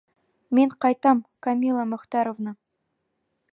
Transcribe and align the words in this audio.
Мин 0.59 0.71
ҡайтам, 0.85 1.21
Камила 1.49 1.85
Мөхтәровна... 1.93 2.57